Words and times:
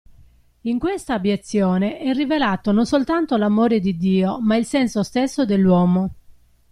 In 0.61 0.79
questa 0.79 1.13
abiezione 1.13 1.99
è 1.99 2.11
rivelato 2.13 2.71
non 2.71 2.87
soltanto 2.87 3.37
l'amore 3.37 3.79
di 3.79 3.97
Dio, 3.97 4.39
ma 4.41 4.55
il 4.55 4.65
senso 4.65 5.03
stesso 5.03 5.45
dell'uomo. 5.45 6.11